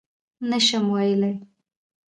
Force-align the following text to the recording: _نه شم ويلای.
_نه 0.49 0.57
شم 0.67 0.85
ويلای. 0.93 1.35